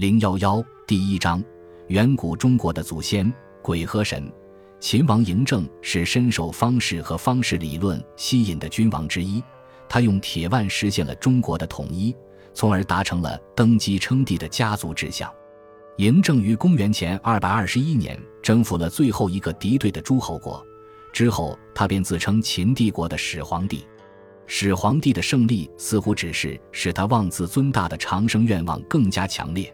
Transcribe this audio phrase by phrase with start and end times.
[0.00, 1.44] 零幺幺第一章：
[1.88, 4.32] 远古中国的祖先鬼和神。
[4.80, 9.44] 秦王嬴政是深受方士和方士理论吸引的君王之一，
[9.90, 12.16] 他用铁腕实现了中国的统一，
[12.54, 15.30] 从而达成了登基称帝的家族志向。
[15.98, 20.66] 嬴政于公元前二百二十一年征服了最后一个敌对的诸侯国，
[21.12, 23.84] 之后他便自称秦帝国的始皇帝。
[24.46, 29.70] 始皇帝的胜利似乎只是使他妄自尊大的长生愿望更加强烈。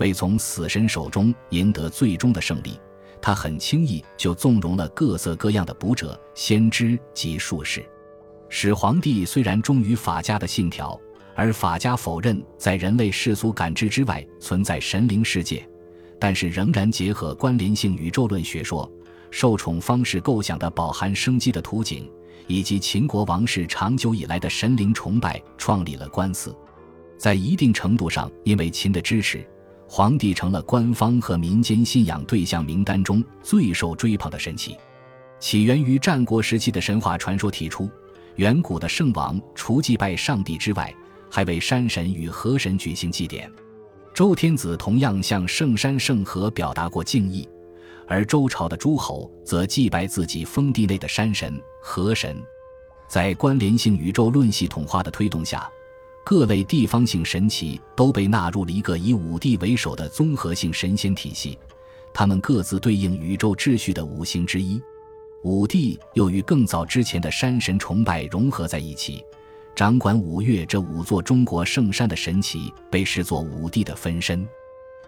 [0.00, 2.80] 为从死神手中赢得最终的胜利，
[3.20, 7.84] 他很轻易就纵容了各色各样的捕者、先知及术士。
[8.48, 10.98] 始皇帝虽然忠于法家的信条，
[11.36, 15.64] 而法家否认在人类世俗感知之外存在神灵世界，
[16.18, 18.90] 但是仍然结合关联性宇宙论学说，
[19.30, 22.10] 受宠方式构想的饱含生机的图景，
[22.46, 26.56] 以及秦国王室长久以来的神灵崇拜，创立了官司。
[27.18, 29.46] 在一定程度上，因为秦的支持。
[29.92, 34.76] 皇帝成了官方和民间信仰对象名单中最受追捧的神祇。
[35.40, 37.90] 起源于战国时期的神话传说提出，
[38.36, 40.94] 远古的圣王除祭拜上帝之外，
[41.28, 43.50] 还为山神与河神举行祭典。
[44.14, 47.48] 周天子同样向圣山圣河表达过敬意，
[48.06, 52.40] 而周朝的诸侯则祭拜自己封地内的山神、河神。
[53.08, 55.68] 在关联性宇宙论系统化的推动下。
[56.22, 61.58] 各类地方性神奇都被纳入了一个以五帝为首的综合性神仙体系，
[62.12, 64.80] 他们各自对应宇宙秩序的五行之一。
[65.42, 69.24] 五帝又与更早之前的山神崇拜融合在一起，
[69.74, 74.46] 掌管五岳这五座中国圣山的神奇被视作五帝的分身。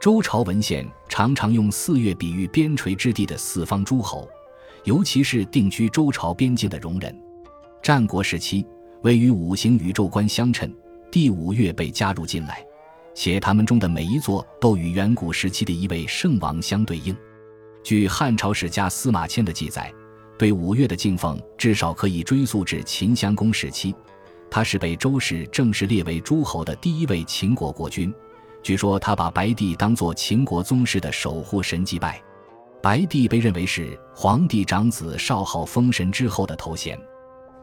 [0.00, 4.28] 周朝文献常常用四岳比喻边陲之地的四方诸侯，
[4.84, 7.14] 尤其是定居周朝边境的戎人。
[7.82, 8.66] 战国时期，
[9.02, 10.74] 位于五行宇宙观相称。
[11.14, 12.66] 第五岳被加入进来，
[13.14, 17.16] 且他们中的每一座都与远古时期的一位圣王相对应。
[17.84, 19.94] 据汉朝史家司马迁的记载，
[20.36, 23.94] 对五岳的敬奉至少可以追溯至秦襄公时期。
[24.50, 28.12] 他是被周氏正式列为诸侯的第一位秦国国君。
[28.60, 32.20] 据说他把白帝当作秦国宗室的守护神祭拜。
[32.82, 37.00] 白帝被认为是皇帝长子少昊封神之后的头衔。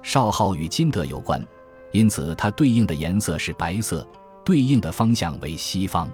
[0.01, 1.45] 少昊与金德有关。
[1.91, 4.07] 因此，它对应的颜色是白色，
[4.46, 6.09] 对应的方向为西方。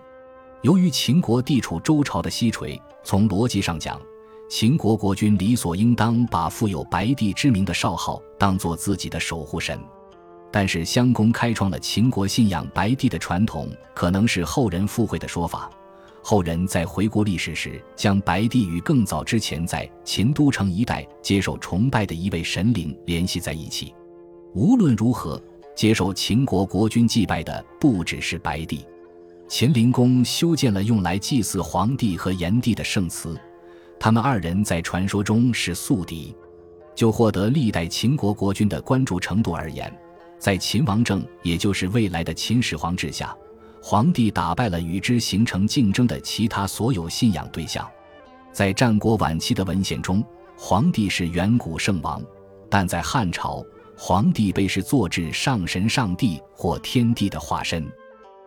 [0.64, 4.02] 由于秦国地处周朝的西陲，从逻辑上讲，
[4.50, 9.80] 秦国国君理所应当把富有白帝之名的少昊当做自己的守护神。
[10.52, 15.70] 但是，襄公开创了秦国信仰白帝的传统，可能是后人附会的说法。
[16.24, 23.94] 后人在回顾历史时，将白帝与更早之前在秦都城一带接受崇拜的一位神灵联系在一起。
[24.56, 25.40] 无论如何。
[25.78, 28.84] 接受秦国国君祭拜的不只是白帝，
[29.48, 33.40] 秦灵公修建了用来祭祀黄帝和炎帝的圣祠，
[34.00, 36.36] 他们二人在传说中是宿敌。
[36.96, 39.96] 就获得历代秦国国君的关注程度而言，
[40.40, 43.38] 在秦王政，也就是未来的秦始皇治下，
[43.80, 47.88] 黄帝打败了与之形成竞争的其他所有信仰对象。
[48.52, 50.26] 在战国晚期的文献中，
[50.58, 52.20] 黄帝是远古圣王，
[52.68, 53.64] 但在汉朝。
[54.00, 57.84] 皇帝被视作至上神、上帝或天地的化身。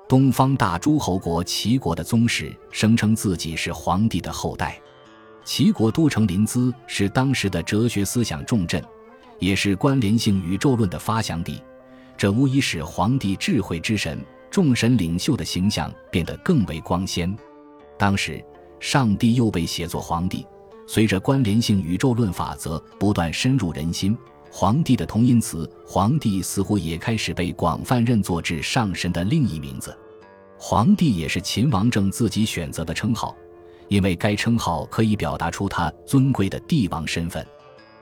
[0.08, 4.80] 东方大诸侯国齐国的宗室声称自己是皇帝的后代。
[5.44, 8.80] 齐国都城临淄是当时的哲学思想重镇，
[9.40, 11.60] 也是关联性宇宙论的发祥地。
[12.16, 17.36] 这无疑使皇帝智慧之神、众神领袖的形象变得更为光鲜。
[17.98, 18.42] 当时，
[18.78, 20.46] 上帝又被写作皇帝。
[20.86, 24.16] 随着关联性宇宙论法则不断深入人心。
[24.50, 29.96] 皇帝的同音词“皇帝”似乎也开始被广泛认作至上神的另一名字。
[30.58, 33.34] 皇帝也是秦王政自己选择的称号，
[33.88, 37.46] 因为该称号可以表达出他尊贵的帝王身份。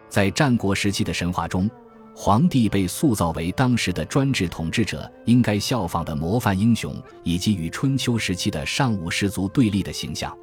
[0.09, 1.71] 在战国时期的神话中，
[2.17, 10.37] 皇帝被塑造为当时的专制统治者应该效仿的模范英雄，以及与春秋时期的上武士族对立的形象。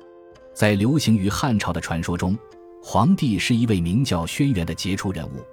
[0.54, 2.38] 在流行于汉朝的传说中，
[2.82, 5.44] 皇帝是一位名叫轩辕的杰出人物。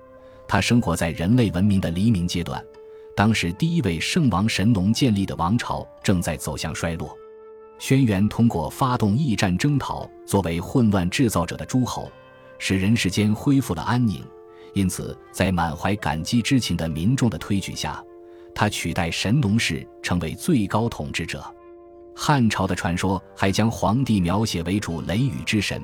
[0.52, 2.62] 他生活在人类文明的黎明阶段，
[3.16, 7.16] 当时第一位圣王神农建立的王朝正在走向衰落。
[7.78, 12.12] 轩辕通过发动驿战征讨作为混乱制造者的诸侯，
[12.58, 14.22] 使人世间恢复了安宁。
[14.74, 18.04] 因此，在满怀感激之情的民众的推举下，
[18.54, 21.42] 他取代神农氏成为最高统治者。
[22.14, 25.82] 汉朝的传说还将皇帝描写为主雷雨之神。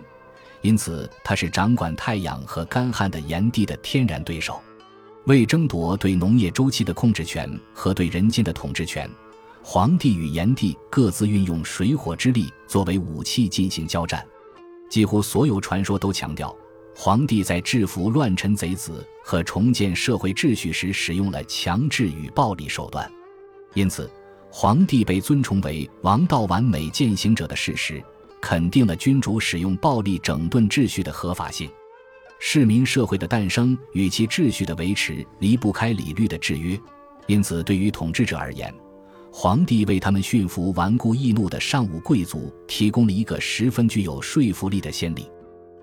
[0.61, 4.61] 因此，他是掌管太阳和干旱的炎帝的天然对手。
[5.25, 9.09] 为争夺对农业周期的控制权和对人间的统治权，
[9.63, 14.27] 黄帝与炎帝各自运用水火之力作为武器进行交战。
[14.89, 16.57] 几乎所有传说都强调，
[16.97, 23.11] 黄帝在制服乱臣贼子和重建社会秩序时使用了强制与暴力手段。
[23.75, 24.11] 因此，
[24.51, 28.03] 黄帝被尊崇为王道完美践行者的事实，
[28.41, 31.71] 肯定了君主使用暴力整顿秩序的合法性。
[32.41, 36.79] 市民社会的诞生与其秩序的维持离不开礼律的制约，
[37.27, 38.73] 因此，对于统治者而言，
[39.33, 45.29] 皇帝为他们驯服顽固易怒的上武贵族提供了一个十分具有说服力的先例。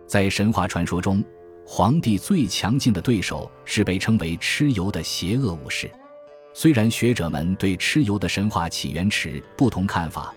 [0.07, 1.21] 在神话传说中，
[1.65, 5.91] 皇帝最强劲的对手是被称为蚩尤的邪恶武士。
[6.53, 10.33] 虽然学者们对蚩尤的神话起源持不同看法，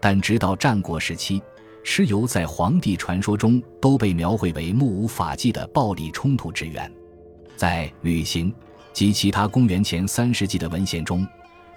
[0.00, 1.40] 但直到战国时期。
[1.84, 6.92] 蚩尤在黄帝传说中都被描绘为目无法纪的暴力冲突之源，
[7.56, 8.50] 在《旅行》
[8.92, 11.26] 及其他公元前三世纪的文献中，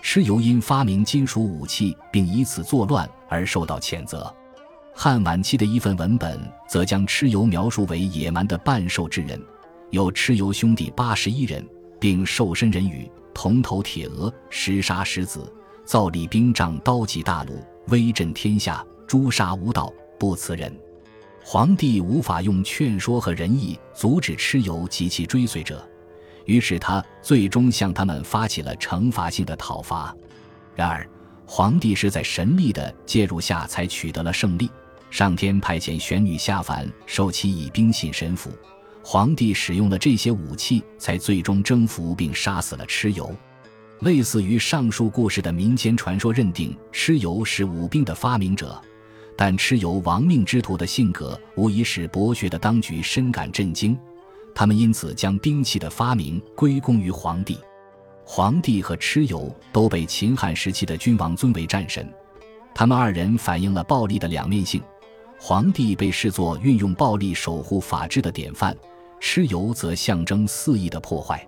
[0.03, 4.31] 蚩尤因发明金属武器并以此作乱而受到谴责。
[4.94, 9.41] 汉晚期的一份文本则将蚩尤描述为野蛮的半兽之人，
[9.89, 11.65] 有蚩尤兄弟八十一人，
[12.00, 15.51] 并兽身人羽，铜头铁额，石杀石子，
[15.85, 17.53] 造立兵仗，刀戟大弩，
[17.88, 18.85] 威震天下。
[19.07, 20.75] 诛杀无道，不辞人。
[21.44, 25.85] 皇帝无法用劝说和仁义阻止蚩尤及其追随者，
[26.45, 30.15] 于是他最终向他们发起了惩罚性的讨伐。
[30.73, 31.07] 然而，
[31.45, 34.71] 皇帝是在神力的介入下才取得了胜利。
[35.11, 38.50] 上天派遣玄女下凡，授其以兵信神符。
[39.03, 43.29] 皇帝使用了这些武器，才最终征服并杀死了蚩尤。
[44.00, 48.81] 类似于上述故事的民间传说，认定蚩尤是武兵的发明者。
[49.35, 53.97] 但蚩尤亡命之徒的性格无疑使博学的当局深感震惊，
[54.53, 57.57] 他们因此将兵器的发明归功于皇帝。
[58.25, 62.07] 皇帝和蚩尤都被秦汉时期的君王尊为战神，
[62.74, 64.81] 他们二人反映了暴力的两面性。
[65.39, 68.74] 皇帝被视作运用暴力守护法治的典范，
[69.19, 71.45] 蚩尤则象征肆意的破坏。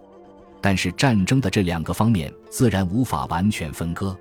[0.59, 4.17] 但是战争的这两个方面自然无法完全分割。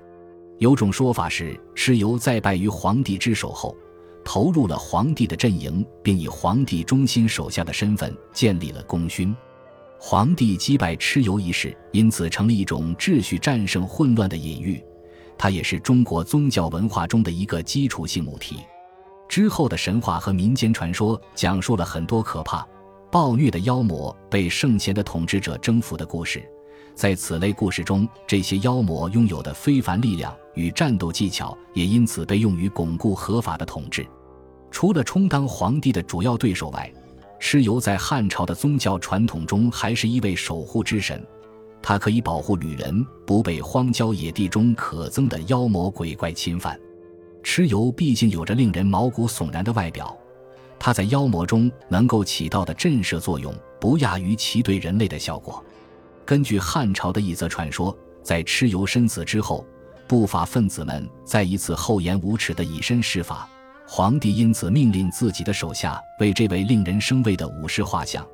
[0.57, 3.75] 有种说法是，蚩尤在败于皇帝之手后，
[4.23, 9.35] 投入了皇帝的阵营，并以皇帝忠心手下的身份建立了功勋。
[9.99, 14.81] 皇帝击败蚩尤一事，因此成了一种秩序战胜混乱的隐喻。
[15.37, 18.57] 它也是中国宗教文化中的一个基础性母题。
[19.27, 22.65] 之后的神话和民间传说讲述了很多可怕、
[23.11, 26.47] 暴虐的妖魔被圣贤的统治者征服的故事。
[26.93, 34.05] 在此类故事中，这些妖魔拥有的非凡力量与战斗技巧，也因此被用于巩固合法的统治。
[34.71, 36.91] 除了充当皇帝的主要对手外，
[37.39, 41.21] 蚩尤在汉朝的宗教传统中还是一位守护之神，
[41.81, 46.79] 他可以保护旅人不被荒郊野地中可憎的妖魔鬼怪侵犯。
[47.43, 50.17] 蚩尤毕竟有着令人毛骨悚然的外表，
[50.79, 55.63] 他在妖魔中能够起到的震慑作用，不亚于其对人类的效果。
[56.25, 59.63] 根据汉朝的一则传说，在蚩尤身死之后，
[60.07, 63.47] 不法分子们再一次厚颜无耻地以身试法。
[63.87, 68.25] 皇帝因此命令自己的手下为这位令人生畏的武士画像，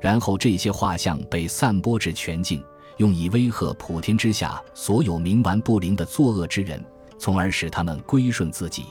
[0.00, 2.60] 然后这些画像被散播至全境，
[2.96, 6.84] 用以威吓普天之下所有冥顽不灵的作恶之人，
[7.16, 8.86] 从而使他们归顺自己。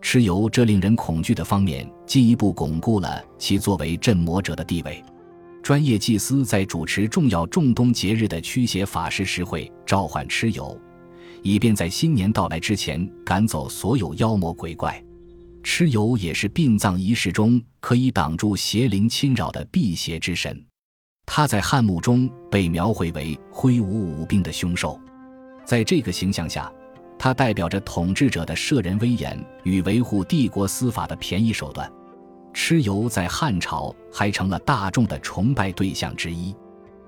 [0.00, 5.02] 蚩尤这令人恐惧的方面，进一步巩固了其作为镇魔者的地位。
[5.70, 10.76] 专业祭司在主持重要仲冬节日的驱邪法事时，会召唤蚩尤，
[11.44, 15.00] 以便在新年到来之前赶走所有妖魔鬼怪。
[15.62, 20.60] 蚩尤也是殡葬仪式中可以挡住邪灵侵扰的辟邪之神。
[21.24, 25.00] 他在汉墓中被描绘为挥舞武兵的凶兽，
[25.64, 26.68] 在这个形象下，
[27.16, 31.88] 他代表着统治者的摄人威严与维护帝国司法的便宜手段。
[32.52, 36.54] 蚩尤在汉朝还成了大众的崇拜对象之一，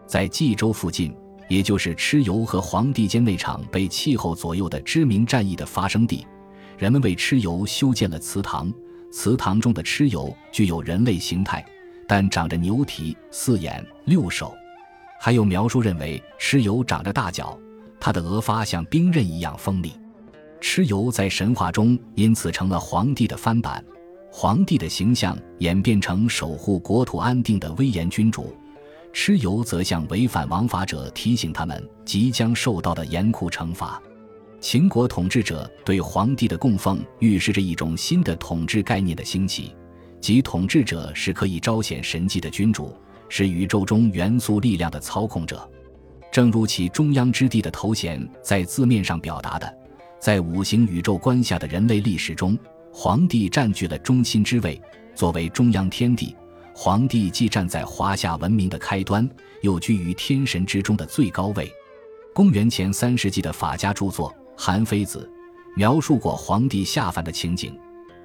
[0.06, 1.14] 在冀州附近，
[1.49, 6.26] 也就是蚩尤和黄帝间那场被气候左右的知名战役的发生地，
[6.78, 8.72] 人们为蚩尤修建了祠堂。
[9.11, 11.62] 祠堂中的蚩尤具有人类形态，
[12.08, 14.54] 但长着牛蹄、四眼、六手，
[15.20, 17.58] 还有描述认为蚩尤长着大脚，
[18.00, 19.92] 他的额发像兵刃一样锋利。
[20.62, 23.84] 蚩尤在神话中因此成了皇帝的翻版。
[24.34, 28.56] 皇帝的形象演变成守护国土安定的威严君主，
[29.12, 34.02] 蚩尤则向违反王法者提醒他们即将受到的严酷惩罚。
[34.58, 39.76] 秦国统治者对皇帝的供奉预示着一种新的统治概念的兴起，
[40.18, 42.96] 即统治者是可以彰显神迹的君主，
[43.28, 45.70] 是宇宙中元素力量的操控者。
[46.32, 49.70] 正如其中央之地的头衔在字面上表达的，
[50.18, 52.58] 在五行宇宙观下的人类历史中，
[52.92, 54.80] 皇帝占据了中心之位。
[55.14, 56.37] 作为中央天帝，
[56.75, 59.28] 皇帝既站在华夏文明的开端，
[59.62, 61.70] 又居于天神之中的最高位。
[62.34, 65.28] 公元前三世纪的法家著作《韩非子》
[65.76, 67.78] 描述过皇帝下凡的情景，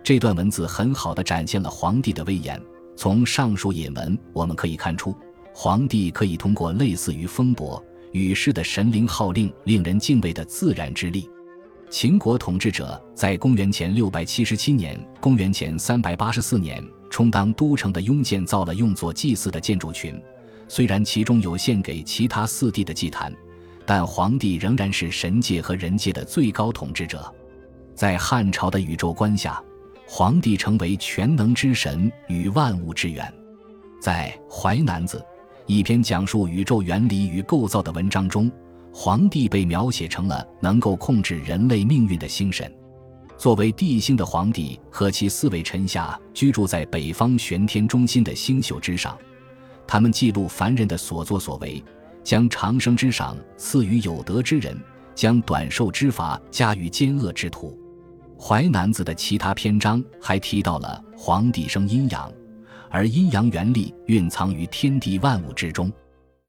[0.04, 2.62] 这段文字很好的展现了皇帝的威严。
[2.96, 5.16] 从上述引文，我们可以看出，
[5.54, 7.84] 皇帝可以通过类似于风伯、
[8.14, 11.30] 雨师的神灵号令，令人敬畏的自然之力。
[11.90, 20.22] 秦国统治者在公元前六百七十七年、公元前三百八十四年充当都城的雍建造了用作祭祀的建筑群，
[20.68, 23.34] 虽然其中有献给其他四帝的祭坛，
[23.86, 27.34] 但皇帝仍然是神界和人界的最高统治者。
[27.96, 29.62] 在汉朝的宇宙观下。
[30.10, 33.30] 皇帝成为全能之神与万物之源，
[34.00, 35.18] 在《淮南子》
[35.66, 38.50] 一篇讲述宇宙原理与构造的文章中，
[38.92, 42.72] 皇帝被描写成了能够控制人类命运的星神。
[43.38, 49.16] 作为帝星的皇帝和其四位臣下居住在北方玄天中心的星宿之上，
[49.86, 51.84] 他们记录凡人的所作所为，
[52.24, 54.76] 将长生之赏赐予有德之人，
[55.14, 57.78] 将短寿之罚加于奸恶之徒。
[58.42, 62.32] 《淮南子》的其他篇章还提到了皇帝生阴阳，
[62.90, 65.92] 而阴阳原力蕴藏于天地万物之中。